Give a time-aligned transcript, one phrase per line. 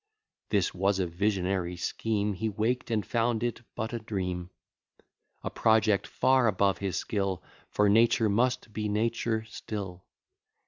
[0.49, 4.49] This was a visionary scheme: He waked, and found it but a dream;
[5.43, 10.03] A project far above his skill: For nature must be nature still.